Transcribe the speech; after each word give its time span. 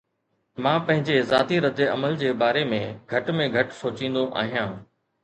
مان 0.63 0.79
پنهنجي 0.85 1.17
جذباتي 1.17 1.59
ردعمل 1.65 2.17
جي 2.23 2.31
باري 2.45 2.63
۾ 2.71 2.79
گهٽ 3.13 3.29
۾ 3.43 3.47
گهٽ 3.57 3.77
سوچيندو 3.83 4.25
آهيان 4.43 4.75